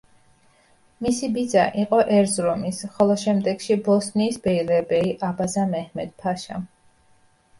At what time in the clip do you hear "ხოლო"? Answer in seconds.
2.95-3.17